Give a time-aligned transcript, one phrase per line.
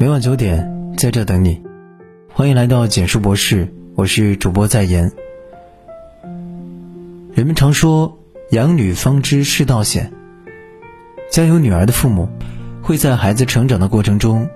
[0.00, 1.60] 每晚九点，在这等你。
[2.32, 5.10] 欢迎来到简述博士，我是主播在言。
[7.34, 8.16] 人们常说
[8.52, 10.12] “养女方知世道险”，
[11.32, 12.28] 家有女儿的父母
[12.80, 14.48] 会在孩子成长的过程中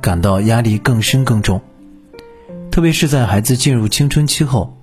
[0.00, 1.60] 感到压力更深更重，
[2.70, 4.78] 特别是在孩子进入青春期后，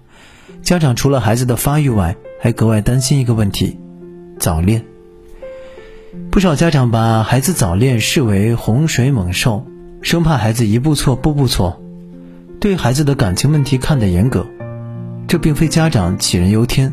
[0.61, 3.79] 家长除了孩子的发育外，还格外担心一个问题：
[4.37, 4.83] 早恋。
[6.29, 9.65] 不少家长把孩子早恋视为洪水猛兽。
[10.01, 11.79] 生怕孩子一步错步步错，
[12.59, 14.47] 对孩子的感情问题看得严格，
[15.27, 16.91] 这并非家长杞人忧天，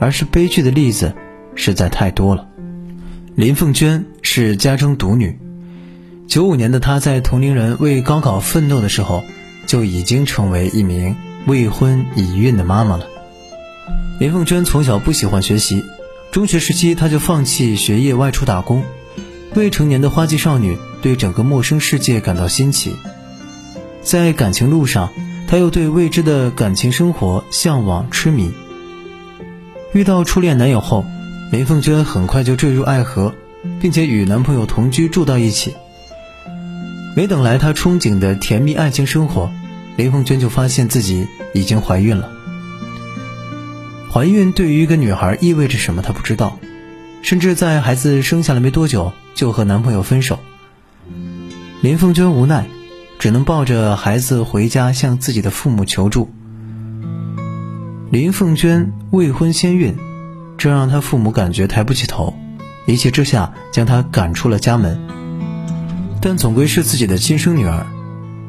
[0.00, 1.14] 而是悲剧的例子
[1.54, 2.48] 实在太多了。
[3.36, 5.38] 林凤娟是家中独女，
[6.26, 9.22] 九五年的她在同龄人为高考奋斗的时候，
[9.66, 11.16] 就已经成为一名
[11.46, 13.06] 未婚已孕的妈妈了。
[14.20, 15.82] 林凤娟从小不喜欢学习，
[16.32, 18.82] 中学时期她就放弃学业外出打工。
[19.54, 22.96] 未成年的花季少女对整个陌生世界感到新奇，
[24.00, 25.10] 在感情路上，
[25.46, 28.50] 她又对未知的感情生活向往痴迷。
[29.92, 31.04] 遇到初恋男友后，
[31.52, 33.34] 林凤娟很快就坠入爱河，
[33.82, 35.74] 并且与男朋友同居住到一起。
[37.14, 39.52] 没等来她憧憬的甜蜜爱情生活，
[39.98, 42.30] 林凤娟就发现自己已经怀孕了。
[44.10, 46.58] 怀孕对于一个女孩意味着什么，她不知道。
[47.20, 50.38] 甚至在孩子生下来没多久就和男朋友分手，
[51.84, 52.64] 林凤娟无奈，
[53.18, 56.30] 只能抱着孩子回家向自己的父母求助。
[58.10, 59.94] 林凤娟未婚先孕，
[60.56, 62.32] 这让她父母感觉抬不起头，
[62.86, 64.98] 一气之下将她赶出了家门。
[66.22, 67.84] 但总归是自己的亲生女儿，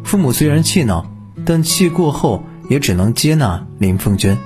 [0.05, 1.05] 父母虽然气恼，
[1.45, 4.37] 但气过后也只能接纳林凤娟。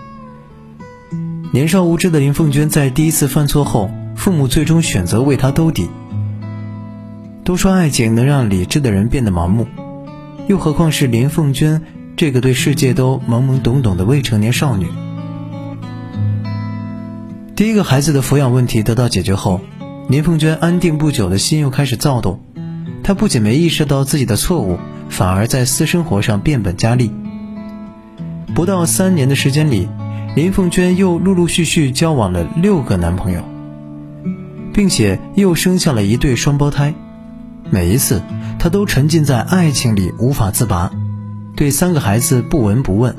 [1.51, 3.91] 年少无知的林凤娟在第一次犯错后。
[4.15, 5.87] 父母最终选择为她兜底。
[7.50, 9.66] 都说爱情能让理智的人变得盲目，
[10.45, 11.81] 又何况是林凤娟
[12.16, 14.86] 这个对世界都懵懵懂懂的未成年少女。
[17.56, 19.62] 第一个孩子的抚养问题得到解决后，
[20.09, 22.40] 林凤娟安定不久的心又开始躁动。
[23.03, 24.78] 她不仅没意识到自己的错误，
[25.09, 27.12] 反而在私生活上变本加厉。
[28.53, 29.90] 不到三年的时间里，
[30.35, 33.41] 林凤娟又陆陆续续交往了六个男朋友。
[34.72, 36.94] 并且又生下了一对双胞胎，
[37.72, 38.22] 每一次
[38.57, 40.91] 他都沉浸在爱情里无法自拔，
[41.56, 43.16] 对三个孩子不闻不问。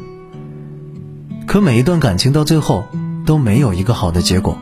[1.47, 2.85] 可每一段感情到最后
[3.27, 4.59] 都没有一个好的结果。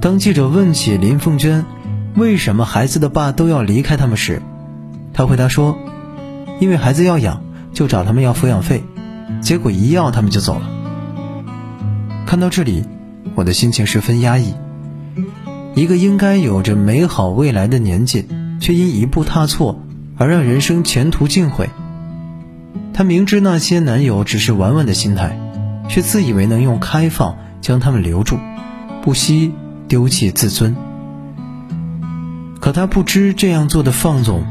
[0.00, 1.64] 当记者问起林凤娟
[2.14, 4.42] 为什么孩子的爸都要离开他们时，
[5.12, 5.78] 她回答说
[6.60, 8.84] ：“因为孩子要养，就找他们要抚养费，
[9.40, 10.70] 结果一要他们就走了。”
[12.26, 12.84] 看到这里，
[13.34, 14.54] 我的心情十分压抑。
[15.74, 18.26] 一个应该有着美好未来的年纪，
[18.60, 19.80] 却因一步踏错
[20.16, 21.68] 而让人生前途尽毁。
[22.92, 25.36] 她明知那些男友只是玩玩的心态，
[25.88, 28.38] 却自以为能用开放将他们留住，
[29.02, 29.52] 不惜
[29.88, 30.76] 丢弃自尊。
[32.60, 34.44] 可她不知这样做的放纵，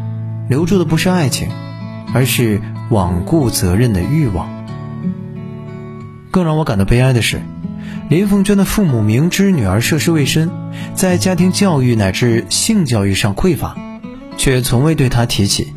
[0.50, 1.48] 留住的不是爱情，
[2.14, 4.50] 而是罔顾责任的欲望。
[6.32, 7.42] 更让我感到悲哀的是。
[8.14, 10.52] 林凤娟的父母明知女儿涉世未深，
[10.94, 13.76] 在家庭教育乃至性教育上匮乏，
[14.38, 15.74] 却从未对她提起。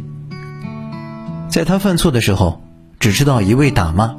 [1.49, 2.63] 在她犯错的时候，
[3.01, 4.17] 只知道一味打骂，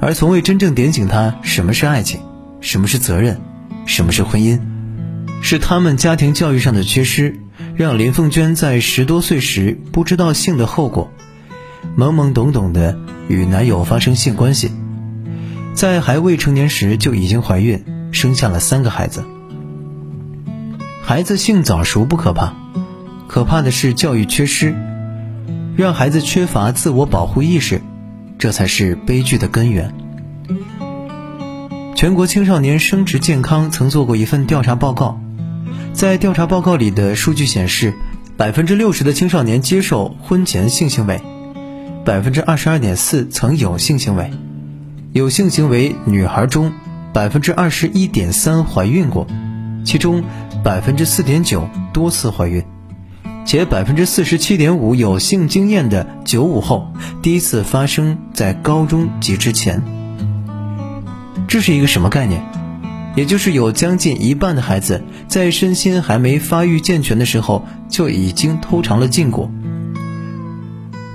[0.00, 2.20] 而从未真正点醒她什么是爱情，
[2.60, 3.40] 什么是责任，
[3.84, 4.60] 什么是婚姻。
[5.42, 7.40] 是他们家庭教育上的缺失，
[7.74, 11.10] 让林凤娟在十多岁时不知道性的后果，
[11.98, 14.70] 懵懵懂懂的与男友发生性关系。
[15.76, 19.22] 在还未成年时就已经怀孕，生下了三个孩子。
[21.02, 22.54] 孩子性早熟不可怕，
[23.28, 24.74] 可怕的是教育缺失，
[25.76, 27.82] 让孩子缺乏自我保护意识，
[28.38, 29.92] 这才是悲剧的根源。
[31.94, 35.20] 全国青少年生殖健康曾做过一份调查报告，
[35.92, 37.92] 在调查报告里的数据显示，
[38.38, 41.20] 百分之六十的青少年接受婚前性行为，
[42.02, 44.30] 百分之二十二点四曾有性行为。
[45.16, 46.74] 有性行为女孩中，
[47.14, 49.26] 百分之二十一点三怀孕过，
[49.82, 50.22] 其中
[50.62, 52.62] 百分之四点九多次怀孕，
[53.46, 56.92] 且百分之四十七点五有性经验的九五后
[57.22, 59.82] 第一次发生在高中及之前。
[61.48, 62.42] 这是一个什么概念？
[63.14, 69.50] 也就是有将近一半的孩子在身心还没发育健全的时候就已经偷尝了禁果，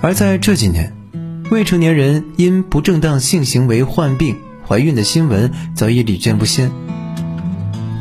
[0.02, 1.01] 而在这几年。
[1.52, 6.72] 未成年人因不正当性行为患病怀孕的新闻早已屡见不鲜。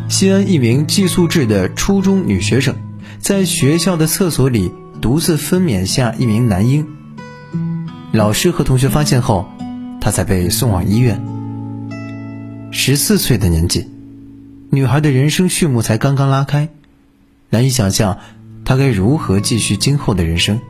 [0.09, 2.77] 西安一名寄宿制的初中女学生，
[3.19, 4.71] 在学校的厕所里
[5.01, 6.87] 独自分娩下一名男婴。
[8.13, 9.51] 老师和同学发现后，
[10.01, 11.21] 她才被送往医院。
[12.71, 13.89] 十四岁的年纪，
[14.71, 16.69] 女孩的人生序幕才刚刚拉开，
[17.49, 18.19] 难以想象
[18.65, 20.61] 她该如何继续今后的人生。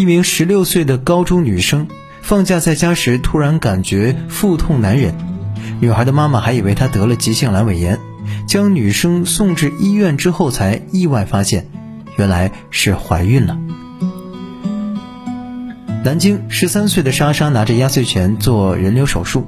[0.00, 1.86] 一名十六岁的高中女生
[2.22, 5.14] 放假在家时，突然感觉腹痛难忍。
[5.78, 7.98] 女孩的妈妈还以为她得了急性阑尾炎，
[8.48, 11.66] 将女生送至医院之后，才意外发现，
[12.16, 13.58] 原来是怀孕了。
[16.02, 19.46] 南京十三岁的莎莎拿着压岁钱做人流手术。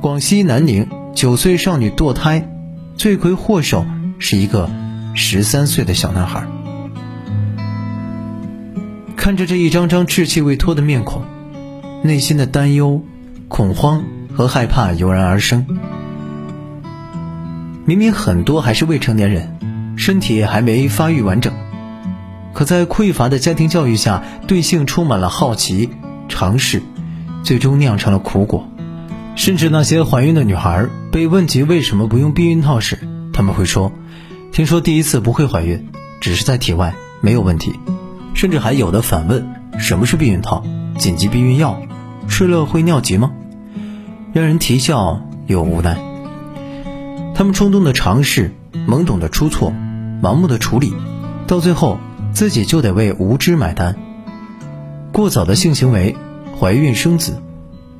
[0.00, 2.48] 广西南宁九岁少女堕胎，
[2.96, 3.84] 罪魁祸首
[4.18, 4.70] 是一个
[5.14, 6.46] 十三岁的小男孩。
[9.28, 11.22] 看着这一张张稚气未脱的面孔，
[12.02, 13.02] 内心的担忧、
[13.48, 14.02] 恐慌
[14.32, 15.66] 和害怕油然而生。
[17.84, 21.52] 明明很多还是未成年人，身体还没发育完整，
[22.54, 25.90] 可在匮乏的家庭教育下，对性充满了好奇、
[26.30, 26.80] 尝试，
[27.42, 28.66] 最终酿成了苦果。
[29.36, 32.98] 甚至那些怀孕的女孩被问及为什么不用避孕套时，
[33.34, 33.92] 他们会说
[34.52, 35.86] ：“听说第一次不会怀孕，
[36.18, 37.74] 只是在体外，没有问题。”
[38.34, 39.46] 甚至还有的反问
[39.78, 40.64] ：“什么是避孕套？
[40.96, 41.80] 紧急避孕药？
[42.28, 43.32] 吃了会尿急吗？”
[44.32, 45.98] 让人啼笑又无奈。
[47.34, 48.52] 他们冲动的尝试，
[48.86, 49.72] 懵懂的出错，
[50.22, 50.92] 盲目的处理，
[51.46, 51.98] 到最后
[52.32, 53.96] 自己就得为无知买单。
[55.12, 56.16] 过早的性行为，
[56.58, 57.40] 怀孕生子。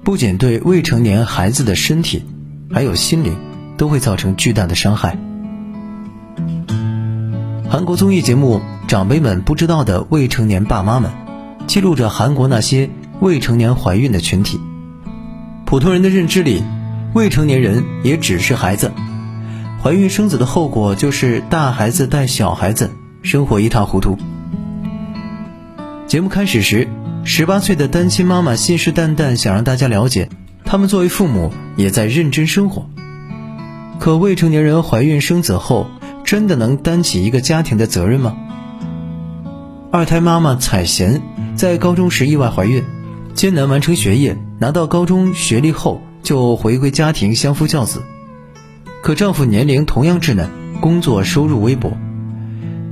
[0.04, 2.24] 不仅对未成年孩子的身体，
[2.72, 3.36] 还有心灵，
[3.76, 5.18] 都会造成巨大的伤害。
[7.70, 11.10] 韩国综艺节目《长辈们不知道的未成年爸妈们》，
[11.66, 12.88] 记录着韩国那些
[13.20, 14.58] 未成年怀孕的群体。
[15.66, 16.64] 普通人的认知里，
[17.14, 18.90] 未成年人也只是孩子，
[19.82, 24.16] 怀孕生子的后果就是大孩子带小孩子，生活一塌糊涂。
[26.06, 26.88] 节目开始时。
[27.24, 30.30] 十八岁的单亲妈妈信誓旦旦想让大家了解，
[30.64, 32.88] 他们作为父母也在认真生活。
[33.98, 35.90] 可未成年人怀孕生子后，
[36.28, 38.36] 真的能担起一个家庭的责任吗？
[39.90, 41.22] 二胎妈妈彩贤
[41.56, 42.84] 在高中时意外怀孕，
[43.32, 48.02] 艰难完成学业，拿到高中学历后就回归家庭相夫教子。
[49.02, 50.50] 可丈夫年龄同样稚嫩，
[50.82, 51.96] 工作收入微薄，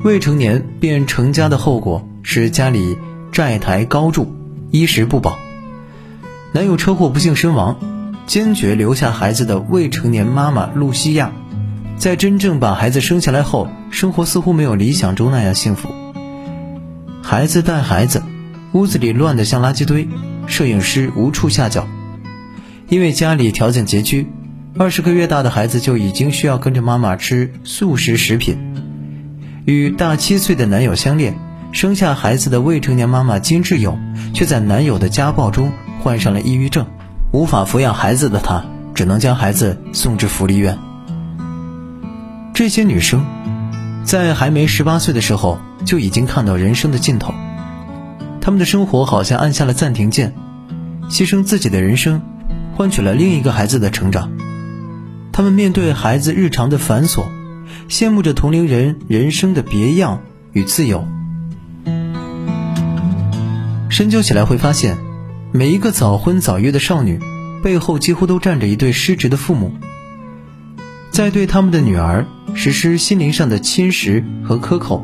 [0.03, 2.97] 未成年便成家的后果是家里。
[3.33, 4.35] 债台高筑，
[4.71, 5.37] 衣食不保。
[6.53, 7.77] 男友车祸不幸身亡，
[8.27, 11.33] 坚决留下孩子的未成年妈妈露西亚，
[12.07, 15.93] 在真正把孩子生下来后，生活似乎没有理想中那样幸福。
[17.21, 18.23] 孩子带孩子，
[18.71, 20.07] 屋子里乱得像垃圾堆，
[20.47, 21.89] 摄影师无处下脚。
[22.89, 24.29] 因为家里条件拮据，
[24.79, 28.57] 二十个月大的孩子就已经需要跟着妈妈吃素食食品。
[29.65, 31.37] 与大七岁的男友相恋。
[31.73, 33.99] 生下孩子的未成年妈妈金智友，
[34.33, 35.73] 却在男友的家暴中
[36.05, 36.87] 患上了抑郁症，
[37.33, 38.63] 无法抚养孩子的她，
[38.95, 40.79] 只能将孩子送至福利院。
[42.57, 43.23] 这些女生，
[44.03, 47.35] 在还没十八岁的时候就已经看到人生的尽头，
[48.41, 50.33] 她们的生活好像按下了暂停键，
[51.11, 52.23] 牺牲自己的人生，
[52.75, 54.33] 换取了另一个孩子的成长。
[55.33, 57.25] 她们面对孩子日常的繁琐，
[57.91, 60.23] 羡慕着同龄人人生的别样
[60.55, 61.07] 与自由。
[63.91, 64.97] 深究起来会发现，
[65.53, 67.21] 每一个早婚早育的少女，
[67.63, 69.75] 背后几乎都站着一对失职的父母，
[71.17, 75.03] 在对他们的女儿实施心灵上的侵蚀和苛扣。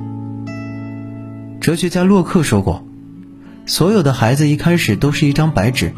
[1.59, 2.87] 哲学家洛克说过
[3.64, 5.95] ：“所有的孩子一开始都是一张白纸，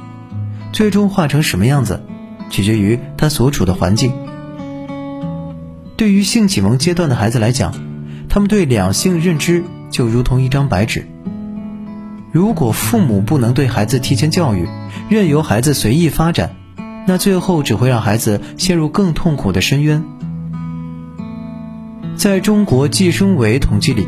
[0.73, 2.01] 最终画成什么样子，
[2.49, 4.13] 取决于他所处的环境。”
[5.99, 7.75] 对于性启蒙阶段的孩子来讲，
[8.29, 11.09] 他们对两性认知就如同一张白纸。
[12.31, 14.69] 如果父母不能对孩子提前教育，
[15.09, 16.55] 任由孩子随意发展，
[17.07, 20.05] 那最后只会让孩子陷入更痛苦的深渊。
[22.17, 24.07] 在中国计生委统计里，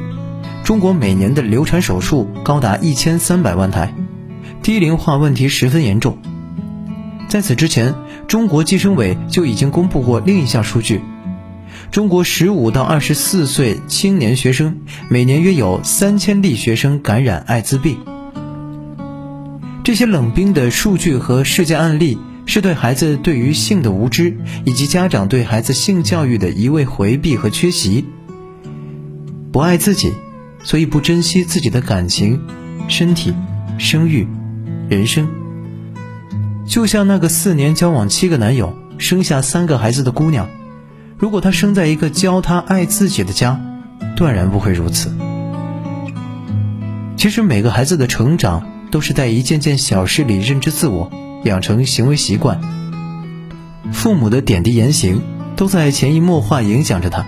[0.65, 3.93] 中国每年的流产手术高达一千三百万台，
[4.63, 6.19] 低龄化问题十分严重。
[7.29, 7.95] 在此之前，
[8.29, 11.01] 中国计生委就已经公布过另一项数据：
[11.91, 17.99] 中国十五到二十四岁青年学生每年约有三千例学生感染艾滋病。
[19.83, 28.07] 这些冷冰的数据和事件案例，是对孩子对于性的无知，以及家长对孩子性教育的一味回避和缺席。
[29.53, 30.13] 不爱自己，
[30.63, 32.41] 所以不珍惜自己的感情、
[32.89, 33.35] 身体、
[33.79, 34.27] 生育、
[34.89, 35.29] 人生。
[36.67, 40.49] 就像那个四年交往七个男友、生下三个孩子的姑娘，
[41.19, 43.61] 如果她生在一个教她爱自己的家，
[44.17, 45.11] 断然不会如此。
[47.17, 51.11] 其实每个孩子的成长都是在一件件小事里认知自我，
[51.47, 52.61] 养成行为习惯。
[53.93, 55.23] 父母的点滴言行
[55.57, 57.27] 都在潜移默化影响着他。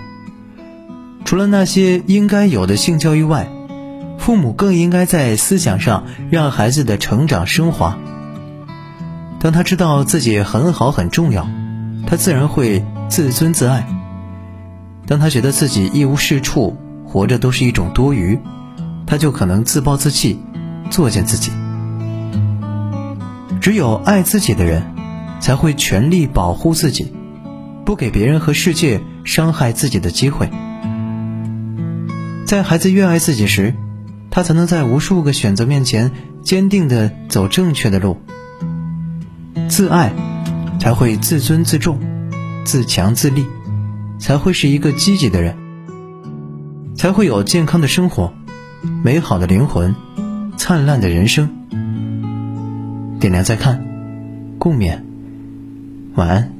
[1.25, 3.49] 除了那些应该有的性教育外，
[4.17, 7.97] 父母更应该在思想上让孩子的成长升华。
[9.39, 11.47] 当他知道自己很好很重要，
[12.05, 13.83] 他自然会自尊自爱；
[15.07, 18.37] 当他觉得自己一无是处，活着都是一种多余。
[19.07, 20.39] 他就可能自暴自弃，
[20.91, 21.51] 作践自己。
[23.61, 24.83] 只有爱自己的人，
[25.39, 27.13] 才会全力保护自己，
[27.85, 30.49] 不给别人和世界伤害自己的机会。
[32.45, 33.75] 在孩子越爱自己时，
[34.31, 36.11] 他才能在无数个选择面前
[36.41, 38.17] 坚定地走正确的路。
[39.67, 40.13] 自爱，
[40.79, 41.99] 才会自尊自重，
[42.63, 43.45] 自强自立，
[44.19, 45.55] 才会是一个积极的人，
[46.95, 48.33] 才会有健康的生活。
[49.03, 49.93] 美好的灵魂，
[50.57, 51.49] 灿烂的人生。
[53.19, 53.83] 点亮再看，
[54.57, 54.97] 共勉。
[56.15, 56.53] 晚安。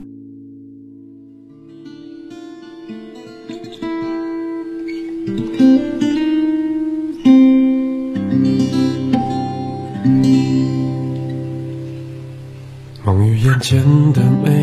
[13.05, 14.61] 梦与眼前的没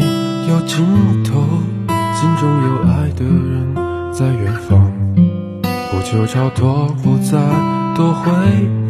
[0.50, 0.84] 有尽
[1.24, 1.40] 头，
[2.14, 3.74] 心中有爱的人
[4.12, 4.92] 在远方。
[5.90, 7.38] 不求超脱，不再
[7.96, 8.30] 多回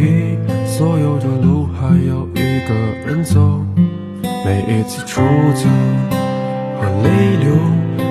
[0.00, 0.36] 忆，
[0.76, 2.74] 所有的路还要一个
[3.06, 3.64] 人走。
[4.44, 5.22] 每一次出
[5.54, 5.66] 走
[6.78, 7.08] 和泪
[7.40, 7.56] 流，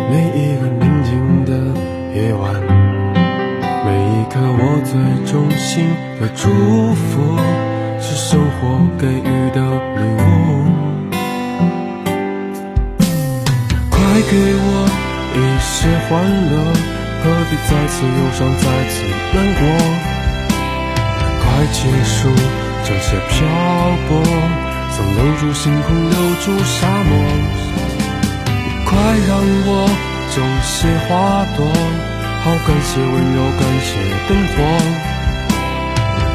[0.09, 1.51] 每一个宁静的
[2.15, 2.51] 夜晚，
[3.85, 4.97] 每一刻我最
[5.31, 5.85] 衷心
[6.19, 6.49] 的祝
[6.95, 7.37] 福，
[8.01, 9.61] 是生活给予的
[9.97, 10.25] 礼物。
[13.91, 13.95] 快
[14.31, 14.67] 给我
[15.35, 16.09] 一些欢
[16.49, 16.73] 乐。
[17.21, 19.05] 何必再次忧伤，再次
[19.35, 20.14] 难过？
[21.55, 22.27] 快结束
[22.83, 23.47] 这些漂
[24.09, 24.21] 泊，
[24.91, 27.09] 曾留住星空，留住沙漠。
[28.85, 28.91] 快
[29.25, 29.69] 让我
[30.35, 30.75] 种些
[31.07, 31.07] 花
[31.55, 31.63] 朵，
[32.43, 33.87] 好感谢温柔，感谢
[34.27, 34.53] 灯火。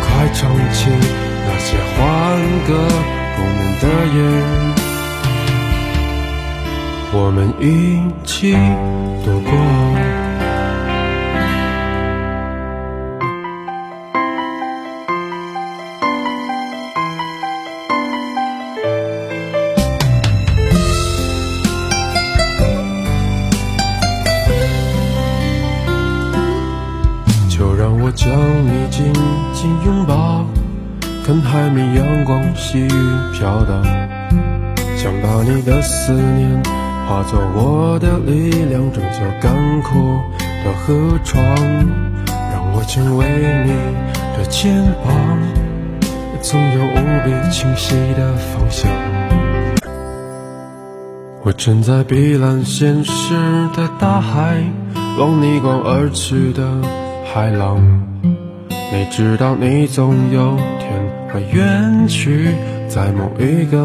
[0.00, 0.40] 快唱
[0.72, 0.88] 起
[1.46, 2.00] 那些欢
[2.66, 2.68] 歌，
[3.36, 3.84] 不眠的
[4.16, 4.18] 夜，
[7.12, 7.68] 我们一
[8.24, 8.54] 起
[9.22, 9.99] 度过。
[32.10, 32.90] 阳光细雨
[33.32, 33.84] 飘荡，
[34.96, 36.60] 想把你的思念
[37.06, 40.18] 化作我的力量，拯救干枯
[40.64, 41.44] 的河床，
[42.26, 43.26] 让我成为
[43.64, 43.72] 你
[44.36, 45.38] 的肩膀，
[46.42, 48.90] 总有无比清晰的方向。
[51.44, 53.34] 我站在碧蓝现实
[53.76, 54.56] 的大海，
[55.18, 56.62] 望逆光而去的
[57.32, 57.80] 海浪。
[58.92, 60.99] 你知道，你总有天
[61.32, 62.48] 会远去，
[62.88, 63.78] 在某一个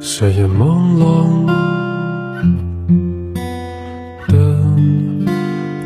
[0.00, 1.46] 睡眼朦胧
[4.28, 4.34] 的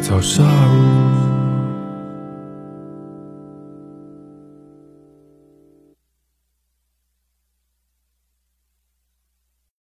[0.00, 1.03] 早上。